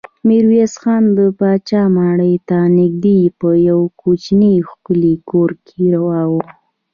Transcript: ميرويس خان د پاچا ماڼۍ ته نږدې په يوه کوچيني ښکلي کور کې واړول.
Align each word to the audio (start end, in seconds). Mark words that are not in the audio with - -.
ميرويس 0.27 0.73
خان 0.81 1.03
د 1.17 1.19
پاچا 1.39 1.83
ماڼۍ 1.95 2.35
ته 2.49 2.57
نږدې 2.79 3.19
په 3.39 3.49
يوه 3.67 3.87
کوچيني 4.01 4.53
ښکلي 4.69 5.15
کور 5.29 5.51
کې 5.67 5.81
واړول. 6.05 6.45